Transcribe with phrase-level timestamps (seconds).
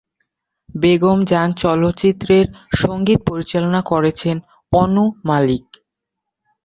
[0.75, 2.45] বেগম জান চলচ্চিত্রের
[2.75, 4.35] সঙ্গীত পরিচালনা করেছেন
[4.73, 5.65] অনু মালিক।